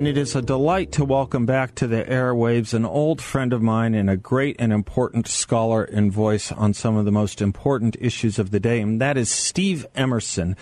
[0.00, 3.94] It is a delight to welcome back to the airwaves an old friend of mine
[3.94, 8.40] and a great and important scholar and voice on some of the most important issues
[8.40, 10.56] of the day, and that is Steve Emerson,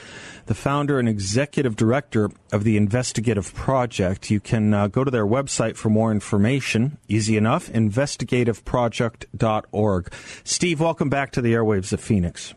[0.46, 4.30] the founder and executive director of the Investigative Project.
[4.30, 6.98] You can uh, go to their website for more information.
[7.08, 10.12] Easy enough, investigativeproject.org.
[10.44, 12.52] Steve, welcome back to the airwaves of Phoenix.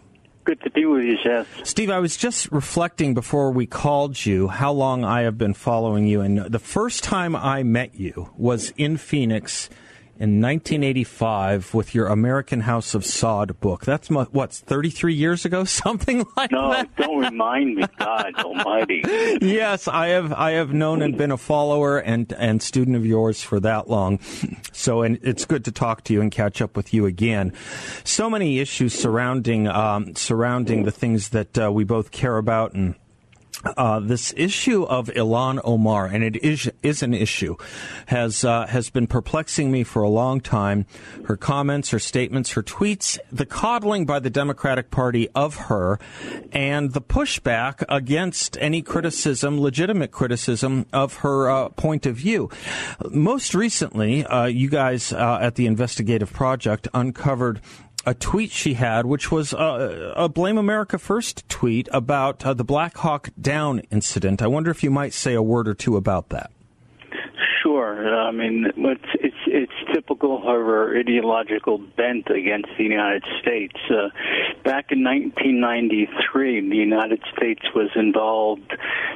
[0.46, 1.48] Good to be with you, Seth.
[1.66, 6.06] Steve, I was just reflecting before we called you how long I have been following
[6.06, 6.22] you.
[6.22, 9.72] And the first time I met you was in Phoenix
[10.18, 13.84] in 1985 with your American House of Saud book.
[13.84, 16.90] That's what 33 years ago, something like no, that.
[16.98, 19.04] No, don't remind me, God Almighty.
[19.42, 23.42] yes, I have I have known and been a follower and and student of yours
[23.42, 24.20] for that long.
[24.72, 27.52] So, and it's good to talk to you and catch up with you again.
[28.06, 32.96] So many issues surrounding um, surrounding the things that uh, we both care about and
[33.78, 37.56] uh, this issue of Ilhan Omar, and it is is an issue,
[38.08, 40.86] has uh, has been perplexing me for a long time.
[41.26, 46.00] Her comments, her statements, her tweets, the coddling by the Democratic Party of her,
[46.52, 52.50] and the pushback against any criticism, legitimate criticism of her uh, point of view.
[53.10, 57.62] Most recently, uh, you guys uh, at the Investigative Project uncovered
[58.06, 62.64] a tweet she had, which was a, a Blame America First tweet about uh, the
[62.64, 64.42] Black Hawk Down incident.
[64.42, 66.52] I wonder if you might say a word or two about that.
[67.62, 68.16] Sure.
[68.16, 73.76] I mean, it's it's, it's typical of her ideological bent against the United States.
[73.90, 74.10] Uh,
[74.64, 78.72] back in 1993, the United States was involved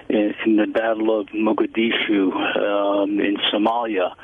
[0.10, 4.16] in, in the Battle of Mogadishu um, in Somalia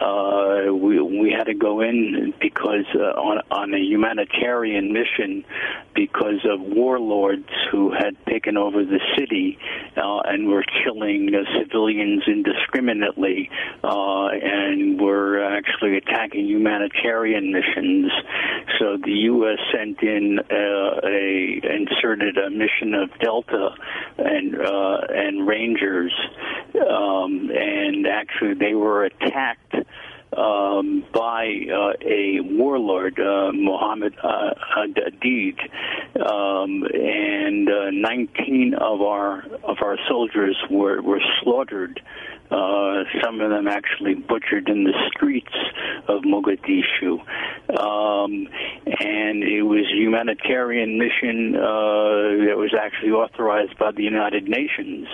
[0.00, 5.44] uh, we we had to go in because uh, on on a humanitarian mission
[5.94, 9.56] because of warlords who had taken over the city
[9.96, 13.48] uh, and were killing uh, civilians indiscriminately
[13.84, 18.10] uh, and were actually attacking humanitarian missions.
[18.80, 19.58] So the U.S.
[19.72, 23.70] sent in a inserted a mission of Delta
[24.18, 26.12] and and Rangers,
[26.76, 29.74] um, and actually they were attacked
[30.36, 35.58] um, by uh, a warlord, uh, Mohammed uh, Aidid,
[36.20, 42.00] um, and uh, 19 of our of our soldiers were were slaughtered.
[42.50, 45.54] Uh, some of them actually butchered in the streets
[46.08, 47.18] of Mogadishu.
[47.76, 48.48] Um,
[48.86, 55.08] and it was a humanitarian mission uh, that was actually authorized by the United Nations.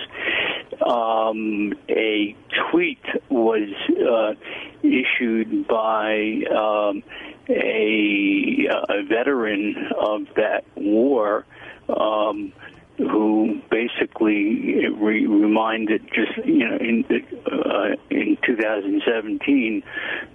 [0.81, 2.35] Um, a
[2.71, 4.33] tweet was uh,
[4.81, 7.03] issued by um,
[7.49, 11.45] a, a veteran of that war
[11.89, 12.53] um,
[12.97, 17.03] who basically re- reminded just you know in
[17.51, 19.83] uh, in 2017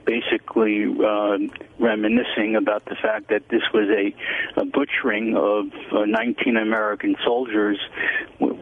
[0.04, 1.38] basically uh,
[1.78, 7.78] reminiscing about the fact that this was a, a butchering of uh, 19 American soldiers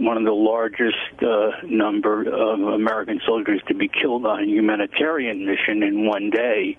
[0.05, 5.47] one of the largest uh, number of American soldiers to be killed on a humanitarian
[5.47, 6.77] mission in one day.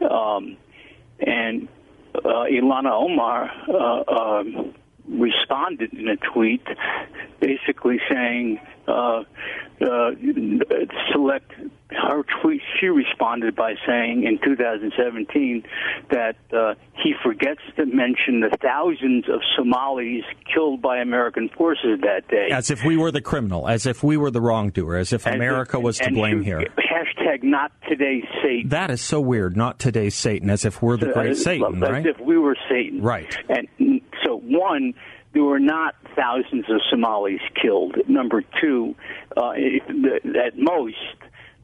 [0.00, 0.56] Um,
[1.20, 1.68] and
[2.14, 4.74] uh, Ilhan Omar uh, um,
[5.08, 6.66] responded in a tweet
[7.40, 9.22] basically saying uh,
[9.80, 10.10] uh,
[11.12, 11.52] select
[11.90, 15.62] her tweet she responded by saying in 2017
[16.10, 22.28] that uh, he forgets to mention the thousands of Somalis killed by American forces that
[22.28, 22.48] day.
[22.50, 25.78] As if we were the criminal as if we were the wrongdoer as if America
[25.78, 26.60] if, was to blame here.
[26.78, 28.68] Hashtag not today's Satan.
[28.70, 32.06] That is so weird not today's Satan as if we're the great Satan right?
[32.06, 33.00] as if we were Satan.
[33.00, 33.34] Right.
[33.48, 34.02] And
[34.48, 34.94] one
[35.34, 37.96] there were not thousands of Somalis killed.
[38.08, 38.94] Number two,
[39.36, 40.96] uh, at most,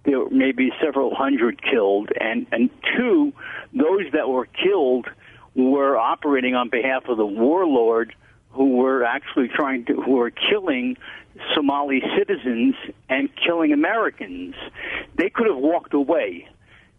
[0.04, 3.32] there were maybe several hundred killed, and and two,
[3.72, 5.06] those that were killed
[5.54, 8.14] were operating on behalf of the warlord
[8.50, 10.96] who were actually trying to, who were killing
[11.54, 12.74] Somali citizens
[13.08, 14.54] and killing Americans.
[15.16, 16.48] They could have walked away.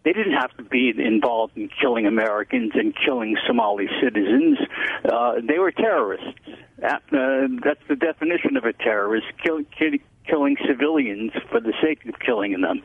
[0.06, 4.56] They didn't have to be involved in killing Americans and killing Somali citizens.
[5.04, 6.28] Uh, they were terrorists.
[6.80, 6.98] Uh,
[7.64, 12.52] that's the definition of a terrorist: kill, kill, killing civilians for the sake of killing
[12.60, 12.82] them.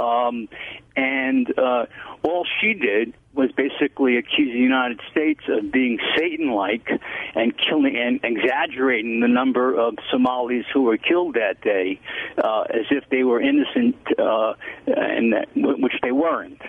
[0.00, 0.48] Um,
[0.96, 1.86] and uh,
[2.22, 6.88] all she did was basically accuse the United States of being Satan-like
[7.34, 12.00] and killing and exaggerating the number of Somalis who were killed that day,
[12.38, 14.54] uh, as if they were innocent, uh,
[14.86, 16.62] and that, which they weren't,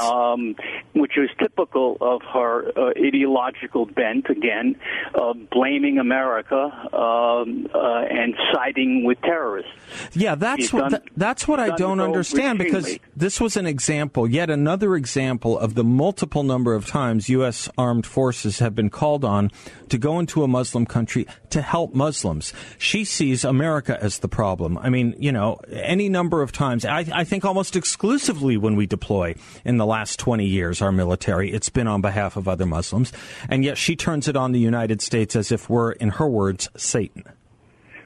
[0.00, 0.56] um,
[0.94, 4.28] which was typical of her uh, ideological bent.
[4.30, 4.76] Again,
[5.14, 6.56] of blaming America
[6.94, 9.70] um, uh, and siding with terrorists.
[10.12, 14.50] Yeah, that's what done, that's what I don't understand because this was an example, yet
[14.50, 17.68] another example of the multiple number of times U.S.
[17.76, 19.50] armed forces have been called on
[19.88, 22.52] to go into a Muslim country to help Muslims.
[22.78, 24.78] She sees America as the problem.
[24.78, 28.86] I mean, you know, any number of times, I, I think almost exclusively when we
[28.86, 33.12] deploy in the last 20 years, our military, it's been on behalf of other Muslims.
[33.48, 36.68] And yet she turns it on the United States as if we're, in her words,
[36.76, 37.24] Satan.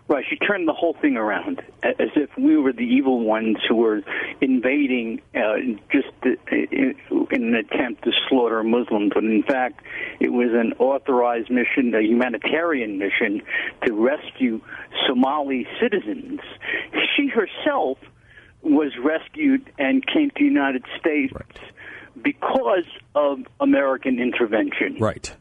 [0.06, 3.76] Right, she turned the whole thing around as if we were the evil ones who
[3.76, 4.02] were
[4.42, 5.54] invading uh,
[5.90, 6.08] just
[6.52, 6.94] in
[7.30, 9.12] an attempt to slaughter Muslims.
[9.14, 9.80] But in fact,
[10.20, 13.40] it was an authorized mission, a humanitarian mission
[13.86, 14.60] to rescue
[15.06, 16.40] Somali citizens.
[17.16, 17.96] She herself
[18.60, 21.60] was rescued and came to the United States right.
[22.22, 24.96] because of American intervention.
[24.98, 25.34] Right.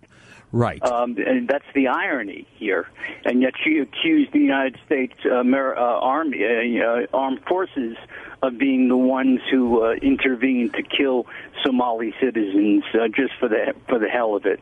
[0.53, 0.81] Right.
[0.83, 2.87] Um, and that's the irony here.
[3.25, 7.97] And yet she accused the United States uh, uh, Army, uh, uh, armed forces,
[8.43, 11.25] of being the ones who uh, intervened to kill
[11.65, 14.61] Somali citizens uh, just for the for the hell of it.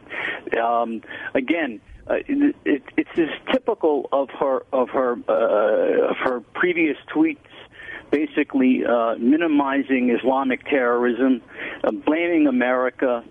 [0.58, 1.04] Um,
[1.36, 1.82] again.
[2.10, 7.38] It, it, it's as typical of her of her of her previous tweets
[8.10, 11.42] basically uh, minimizing Islamic terrorism,
[11.84, 13.24] uh, blaming America,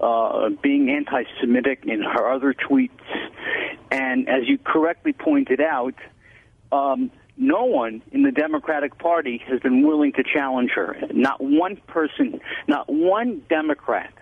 [0.00, 2.90] uh, being anti Semitic in her other tweets.
[3.90, 5.94] And as you correctly pointed out,
[6.72, 10.96] um, no one in the Democratic Party has been willing to challenge her.
[11.12, 14.12] Not one person, not one Democrat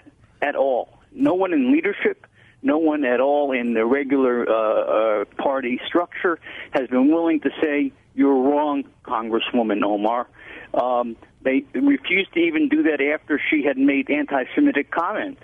[0.43, 0.88] at all.
[1.12, 2.27] No one in leadership,
[2.62, 6.41] no one at all in the regular uh, uh, party structure
[6.73, 10.28] has been willing to say, You're wrong, Congresswoman Omar.
[10.72, 15.43] Um, they refused to even do that after she had made anti Semitic comments.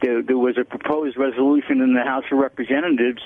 [0.00, 3.22] There, there was a proposed resolution in the House of Representatives,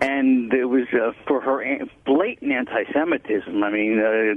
[0.00, 1.64] and it was uh, for her
[2.04, 3.62] blatant anti-Semitism.
[3.62, 4.34] I mean, a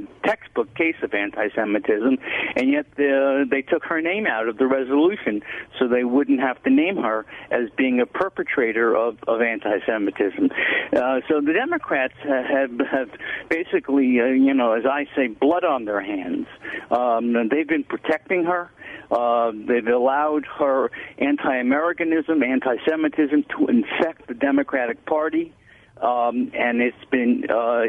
[0.65, 2.17] case of anti-Semitism,
[2.55, 5.41] and yet uh, they took her name out of the resolution
[5.77, 10.49] so they wouldn't have to name her as being a perpetrator of, of anti-Semitism.
[10.95, 13.09] Uh, so the Democrats have have
[13.49, 16.47] basically, uh, you know, as I say, blood on their hands.
[16.91, 18.71] Um, they've been protecting her.
[19.11, 25.53] Uh, they've allowed her anti-Americanism, anti-Semitism to infect the Democratic Party.
[26.01, 27.81] Um, and it's been uh,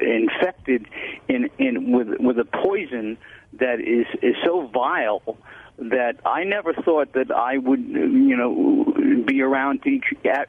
[0.00, 0.86] infected
[1.28, 3.16] in, in with with a poison
[3.60, 5.38] that is is so vile
[5.78, 10.00] that I never thought that I would, you know, be around to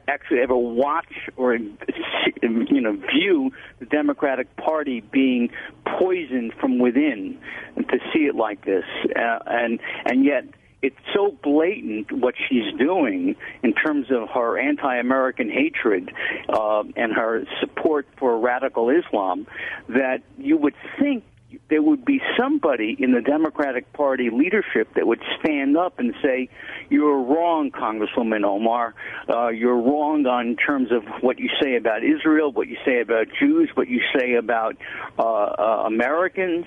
[0.08, 3.50] actually ever watch or, you know, view
[3.80, 5.50] the Democratic Party being
[5.98, 7.38] poisoned from within,
[7.74, 8.84] and to see it like this,
[9.16, 10.44] uh, and and yet
[10.82, 16.12] it's so blatant what she's doing in terms of her anti-American hatred
[16.48, 19.46] uh, and her support for radical Islam
[19.88, 21.24] that you would think
[21.68, 26.48] there would be somebody in the Democratic Party leadership that would stand up and say,
[26.90, 28.94] "You're wrong, Congresswoman Omar.
[29.28, 33.28] Uh, you're wrong on terms of what you say about Israel, what you say about
[33.38, 34.76] Jews, what you say about
[35.18, 36.66] uh, uh, Americans."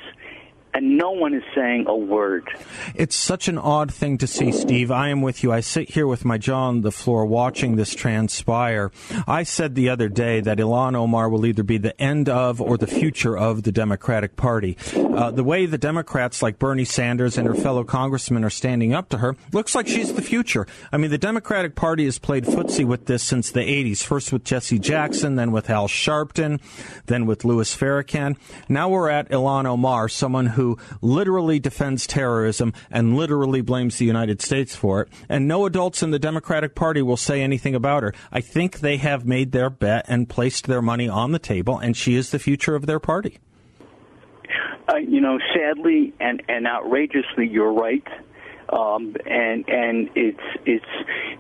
[0.80, 2.50] And no one is saying a word.
[2.96, 4.92] It's such an odd thing to see, Steve.
[4.92, 5.52] I am with you.
[5.52, 8.90] I sit here with my jaw on the floor watching this transpire.
[9.28, 12.78] I said the other day that Ilhan Omar will either be the end of or
[12.78, 14.78] the future of the Democratic Party.
[14.96, 19.10] Uh, the way the Democrats like Bernie Sanders and her fellow congressmen are standing up
[19.10, 20.66] to her looks like she's the future.
[20.94, 24.46] I mean, the Democratic Party has played footsie with this since the 80s, first with
[24.46, 26.62] Jesse Jackson, then with Al Sharpton,
[27.08, 28.38] then with Louis Farrakhan.
[28.70, 34.06] Now we're at Ilhan Omar, someone who who literally defends terrorism and literally blames the
[34.06, 35.10] United States for it.
[35.28, 38.14] And no adults in the Democratic Party will say anything about her.
[38.32, 41.98] I think they have made their bet and placed their money on the table, and
[41.98, 43.40] she is the future of their party.
[44.88, 48.08] Uh, you know, sadly and, and outrageously, you're right.
[48.72, 50.86] um, and and it's it's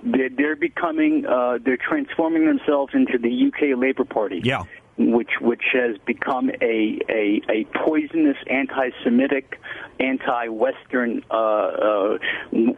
[0.03, 4.41] they're, they're becoming uh, they're transforming themselves into the UK Labour Party.
[4.43, 4.63] Yeah
[4.99, 9.57] which which has become a a, a poisonous anti-Semitic,
[9.99, 12.17] anti-Western uh, uh,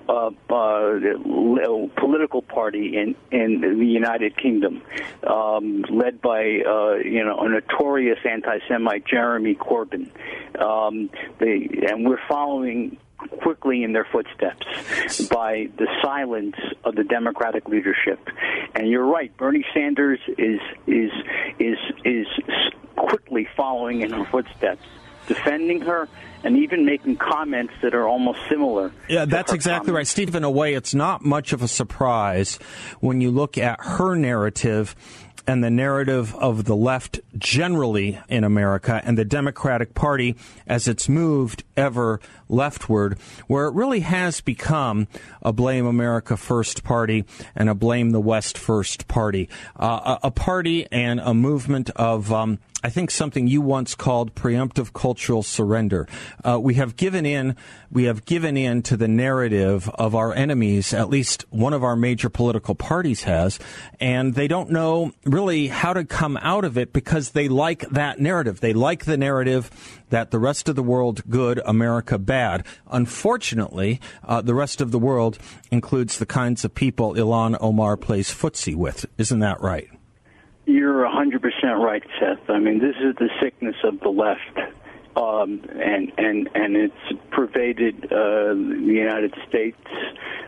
[0.08, 4.84] uh, uh, political party in in the United Kingdom,
[5.26, 10.10] um, led by uh, you know a notorious anti-Semite Jeremy Corbyn.
[10.62, 11.10] Um,
[11.40, 12.98] they, and we're following
[13.42, 18.20] quickly in their footsteps by the silence of the Democratic leadership.
[18.76, 21.12] And you're right, Bernie Sanders is is
[21.60, 22.28] is is
[22.96, 24.84] quickly following in her footsteps,
[25.28, 26.08] defending her
[26.44, 28.92] and even making comments that are almost similar.
[29.08, 29.96] Yeah, that's exactly comments.
[29.96, 30.08] right.
[30.08, 32.58] Steve, in a way, it's not much of a surprise
[33.00, 34.96] when you look at her narrative
[35.48, 40.36] and the narrative of the left generally in America and the Democratic Party
[40.68, 42.20] as it's moved ever
[42.52, 43.18] leftward,
[43.48, 45.08] where it really has become
[45.42, 49.50] a blame America first party and a blame the West first party.
[49.80, 54.34] Uh, a, a, party and a movement of um, I think something you once called
[54.34, 56.08] preemptive cultural surrender.
[56.44, 57.56] Uh, we have given in,
[57.92, 60.92] we have given in to the narrative of our enemies.
[60.92, 63.60] At least one of our major political parties has,
[64.00, 68.20] and they don't know really how to come out of it because they like that
[68.20, 68.62] narrative.
[68.62, 69.70] They like the narrative
[70.12, 72.66] that the rest of the world good, America bad.
[72.92, 75.40] Unfortunately, uh, the rest of the world
[75.72, 79.06] includes the kinds of people Ilhan Omar plays footsie with.
[79.18, 79.90] Isn't that right?
[80.66, 81.42] You're 100%
[81.80, 82.50] right, Seth.
[82.50, 84.78] I mean, this is the sickness of the left.
[85.14, 89.78] Um, and and and it's pervaded uh, the United States,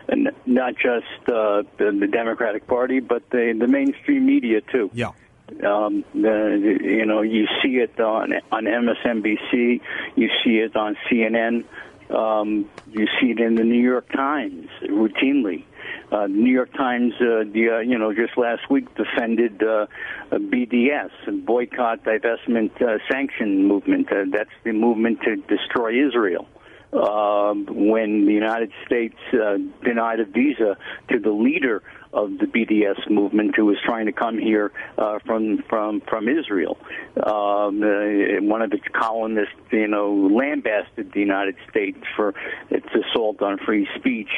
[0.08, 4.88] and not just uh, the, the Democratic Party, but the the mainstream media too.
[4.94, 5.10] Yeah.
[5.48, 9.80] Um, the, you know, you see it on on MSNBC,
[10.16, 11.64] you see it on CNN,
[12.10, 15.64] um, you see it in the New York Times routinely.
[16.10, 19.86] Uh, New York Times, uh, the, uh, you know, just last week defended uh,
[20.32, 24.10] BDS and boycott, divestment, uh, sanction movement.
[24.12, 26.46] Uh, that's the movement to destroy Israel.
[26.92, 30.76] Uh, when the United States uh, denied a visa
[31.08, 31.82] to the leader
[32.14, 36.78] of the BDS movement who was trying to come here uh, from from from Israel.
[37.16, 42.34] Um, uh, one of its columnists, you know, lambasted the United States for
[42.70, 44.30] its assault on free speech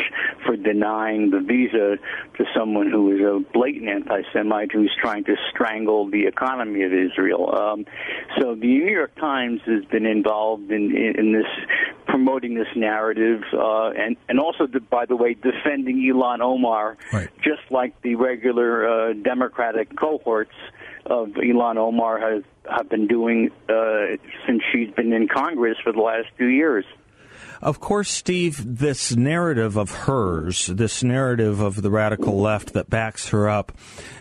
[0.44, 1.98] for denying the visa
[2.36, 7.54] to someone who is a blatant anti-Semite who's trying to strangle the economy of Israel.
[7.56, 7.86] Um,
[8.40, 11.66] so the New York Times has been involved in in, in this
[12.06, 17.28] promoting this narrative, uh, and and also, by the way, defending Ilhan Omar, right.
[17.42, 20.54] just like the regular uh, Democratic cohorts
[21.04, 26.00] of Ilhan Omar have have been doing uh, since she's been in Congress for the
[26.00, 26.84] last two years.
[27.62, 33.30] Of course, Steve, this narrative of hers, this narrative of the radical left that backs
[33.30, 33.72] her up,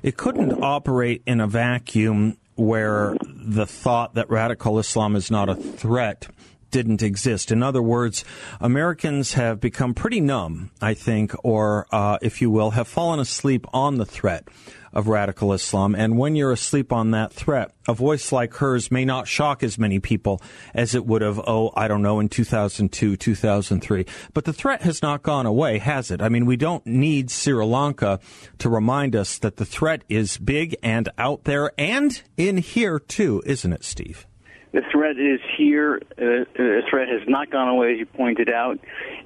[0.03, 5.55] it couldn't operate in a vacuum where the thought that radical Islam is not a
[5.55, 6.27] threat
[6.75, 7.53] didn't exist.
[7.53, 8.25] In other words,
[8.59, 13.65] Americans have become pretty numb, I think, or uh, if you will, have fallen asleep
[13.71, 14.49] on the threat
[14.91, 15.95] of radical Islam.
[15.95, 19.77] And when you're asleep on that threat, a voice like hers may not shock as
[19.77, 20.41] many people
[20.73, 24.05] as it would have, oh, I don't know, in 2002, 2003.
[24.33, 26.21] But the threat has not gone away, has it?
[26.21, 28.19] I mean, we don't need Sri Lanka
[28.57, 33.41] to remind us that the threat is big and out there and in here too,
[33.45, 34.27] isn't it, Steve?
[34.75, 36.01] The threat is here.
[36.17, 38.77] Uh, the threat has not gone away, as you pointed out.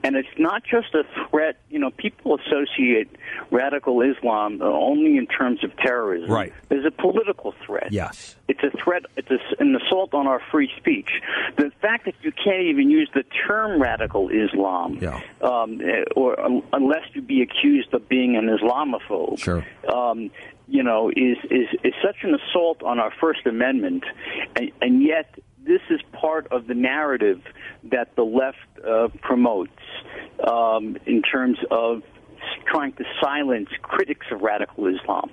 [0.03, 1.57] And it's not just a threat.
[1.71, 3.09] You know, people associate
[3.49, 6.29] radical Islam only in terms of terrorism.
[6.29, 6.53] Right.
[6.69, 7.91] There's a political threat.
[7.91, 8.35] Yes.
[8.47, 9.05] It's a threat.
[9.17, 11.09] It's a, an assault on our free speech.
[11.57, 15.19] The fact that you can't even use the term radical Islam, yeah.
[15.41, 15.81] um,
[16.15, 19.65] or um, unless you be accused of being an Islamophobe, sure.
[19.91, 20.29] Um,
[20.69, 24.03] you know, is, is, is such an assault on our First Amendment,
[24.55, 27.41] and, and yet this is part of the narrative
[27.83, 28.57] that the left
[28.87, 29.71] uh, promotes
[30.47, 32.03] um, in terms of
[32.65, 35.29] trying to silence critics of radical Islam.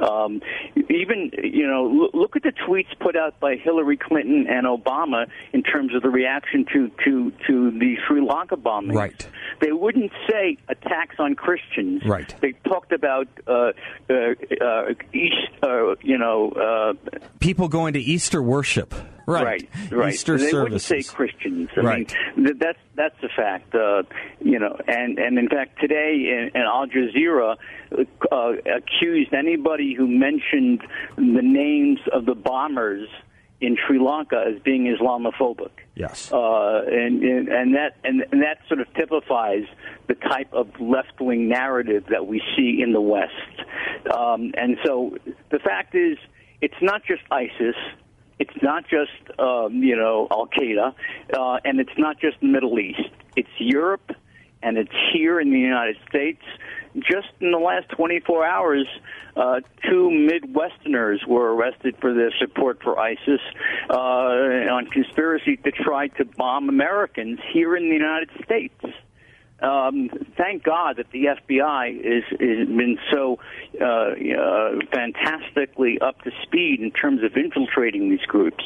[0.00, 0.40] Um,
[0.88, 5.62] even, you know, look at the tweets put out by Hillary Clinton and Obama in
[5.62, 8.96] terms of the reaction to, to, to the Sri Lanka bombing.
[8.96, 9.26] Right.
[9.60, 12.02] They wouldn't say attacks on Christians.
[12.04, 12.34] Right.
[12.40, 13.72] They talked about, uh,
[14.08, 14.14] uh,
[14.60, 18.94] uh, East, uh, you know, uh, people going to Easter worship.
[19.26, 20.14] Right, right, right.
[20.14, 20.90] Easter they services.
[20.90, 21.68] wouldn't say Christians.
[21.76, 22.14] I right.
[22.36, 23.72] mean, that's that's a fact.
[23.72, 24.02] Uh,
[24.40, 27.56] you know, and and in fact, today in, in Al Jazeera
[28.32, 30.82] uh, accused anybody who mentioned
[31.16, 33.08] the names of the bombers
[33.60, 35.70] in Sri Lanka as being Islamophobic.
[35.94, 36.32] Yes.
[36.32, 39.64] Uh, and, and and that and, and that sort of typifies
[40.06, 43.32] the type of left wing narrative that we see in the West.
[44.12, 45.16] Um, and so
[45.50, 46.16] the fact is,
[46.62, 47.76] it's not just ISIS.
[48.38, 50.94] It's not just um, you know Al Qaeda,
[51.36, 53.10] uh, and it's not just the Middle East.
[53.36, 54.10] It's Europe,
[54.62, 56.42] and it's here in the United States.
[56.96, 58.86] Just in the last 24 hours,
[59.36, 63.40] uh, two Midwesterners were arrested for their support for ISIS
[63.88, 68.74] uh, on conspiracy to try to bomb Americans here in the United States
[69.62, 73.38] um, thank God that the FBI is has been so
[73.80, 78.64] uh, uh, fantastically up to speed in terms of infiltrating these groups.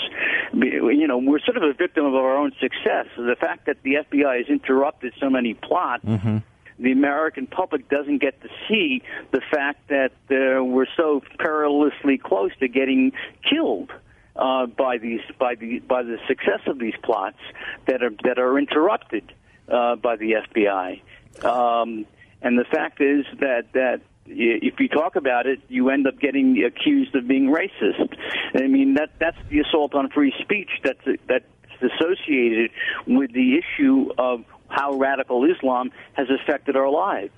[0.52, 3.06] You know, we're sort of a victim of our own success.
[3.16, 6.04] The fact that the FBI has interrupted so many plots.
[6.04, 6.38] Mm-hmm
[6.78, 12.50] the American public doesn't get to see the fact that uh, we're so perilously close
[12.60, 13.12] to getting
[13.48, 13.90] killed
[14.36, 17.38] uh, by these by the by the success of these plots
[17.86, 19.32] that are that are interrupted
[19.68, 21.00] uh, by the FBI.
[21.44, 22.06] Um,
[22.42, 26.64] and the fact is that that if you talk about it, you end up getting
[26.64, 28.16] accused of being racist.
[28.54, 31.44] I mean that that's the assault on free speech that's that's
[31.80, 32.70] associated
[33.06, 37.32] with the issue of how radical Islam has affected our lives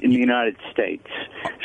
[0.00, 1.06] in the United States.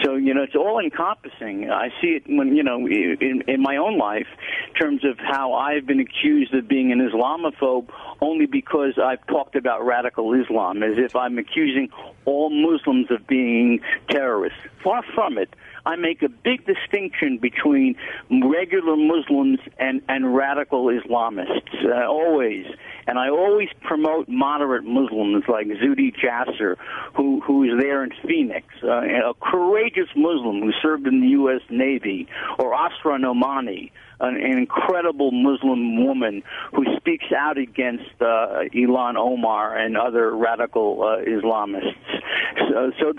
[0.04, 1.70] So, you know, it's all encompassing.
[1.70, 4.28] I see it when, you know, in, in my own life,
[4.68, 7.90] in terms of how I've been accused of being an Islamophobe
[8.22, 11.90] only because I've talked about radical Islam, as if I'm accusing
[12.26, 14.60] all Muslims of being terrorists.
[14.84, 15.56] Far from it.
[15.86, 17.96] I make a big distinction between
[18.30, 22.66] regular Muslims and, and radical Islamists, uh, always.
[23.08, 26.76] And I always promote moderate Muslims like Zuhdi Jasser,
[27.16, 31.62] who, who is there in Phoenix, uh, a courageous Muslim who served in the U.S.
[31.70, 32.28] Navy,
[32.60, 36.44] or Asra Nomani, an, an incredible Muslim woman
[36.74, 41.96] who speaks out against uh, Ilhan Omar and other radical uh, Islamists.
[42.70, 43.14] So, so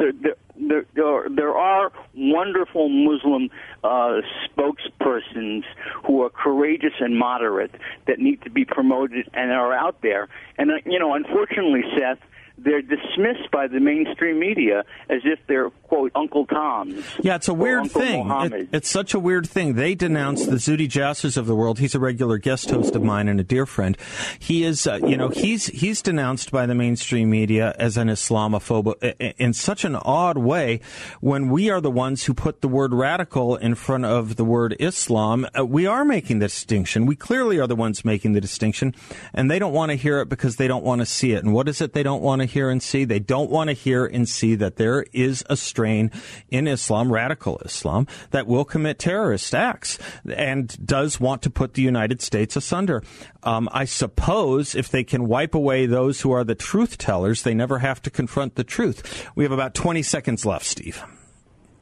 [0.56, 3.50] there, there, are, wonderful Muslim
[3.82, 5.64] uh, spokespersons
[6.06, 7.73] who are courageous and moderate
[8.06, 10.28] that need to be promoted and are out there.
[10.58, 12.18] And, uh, you know, unfortunately, Seth,
[12.56, 17.04] they're dismissed by the mainstream media as if they're quote Uncle Toms.
[17.23, 18.28] Yeah, it's a weird thing.
[18.30, 19.75] It, it's such a weird thing.
[19.75, 21.78] They denounce the Zuhdi Jassers of the world.
[21.78, 23.97] He's a regular guest host of mine and a dear friend.
[24.38, 29.34] He is, uh, you know, he's he's denounced by the mainstream media as an Islamophobe
[29.38, 30.80] in such an odd way.
[31.21, 34.76] When we are the ones who put the word radical in front of the word
[34.78, 37.06] Islam, uh, we are making the distinction.
[37.06, 38.95] We clearly are the ones making the distinction,
[39.32, 41.45] and they don't want to hear it because they don't want to see it.
[41.45, 43.04] And what is it they don't want to hear and see?
[43.04, 46.11] They don't want to hear and see that there is a strain
[46.49, 51.83] in Islam, radical Islam, that will commit terrorist acts and does want to put the
[51.83, 53.02] United States asunder.
[53.43, 57.54] Um, I suppose if they can wipe away those who are the truth tellers, they
[57.54, 59.28] never have to confront the truth.
[59.35, 61.04] We have about 20 seconds left, Steve.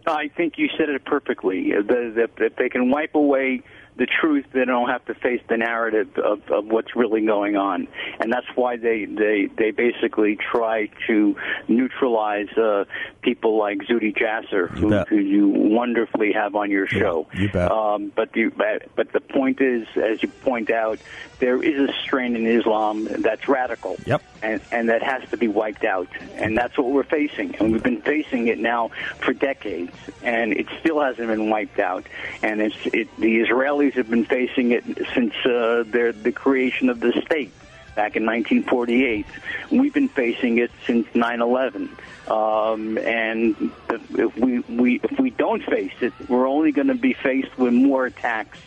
[0.07, 1.73] I think you said it perfectly.
[1.73, 3.63] If they can wipe away
[3.97, 7.89] the truth, they don't have to face the narrative of, of what's really going on,
[8.21, 11.37] and that's why they they they basically try to
[11.69, 12.85] neutralize uh,
[13.21, 17.27] people like Zuhdi Jasser, who, who, you wonderfully have on your show.
[17.35, 17.71] Yeah, you bet.
[17.71, 18.51] Um, but the
[18.95, 20.99] but the point is, as you point out,
[21.43, 23.97] there is a strain in Islam that's radical.
[24.07, 24.23] Yep.
[24.45, 26.09] And, and that has to be wiped out.
[26.37, 27.57] And that's what we're facing.
[27.57, 29.93] And we've been facing it now for decades.
[30.23, 32.07] And it still hasn't been wiped out.
[32.45, 33.41] And it's, it, the
[33.91, 37.53] Have been facing it since uh, their, the creation of the state
[37.95, 39.27] back in 1948.
[39.71, 41.91] We've been facing it since 9/11,
[42.31, 47.13] um, and if we, we if we don't face it, we're only going to be
[47.13, 48.59] faced with more attacks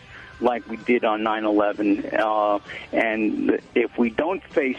[0.42, 2.14] like we did on 9/11.
[2.14, 2.60] Uh,
[2.92, 4.78] and if we don't face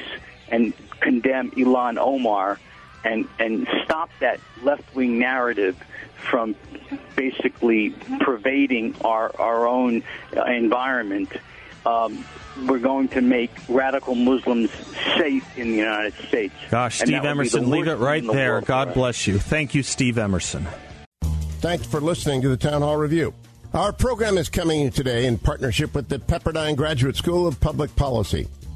[0.49, 2.59] and condemn Ilhan Omar
[3.07, 5.77] and and stop that left wing narrative
[6.16, 6.55] from
[7.14, 7.90] basically
[8.21, 10.03] pervading our our own
[10.47, 11.31] environment.
[11.85, 12.25] Um,
[12.66, 14.71] we're going to make radical Muslims
[15.16, 16.55] safe in the United States.
[16.71, 18.61] Gosh, Steve Emerson, leave it right the there.
[18.61, 19.38] God bless you.
[19.38, 20.66] Thank you, Steve Emerson.
[21.61, 23.35] Thanks for listening to the Town Hall Review.
[23.73, 28.49] Our program is coming today in partnership with the Pepperdine Graduate School of Public Policy.